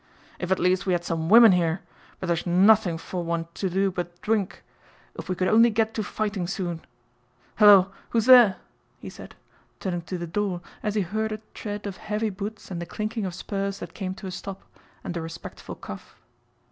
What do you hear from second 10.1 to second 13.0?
the door as he heard a tread of heavy boots and the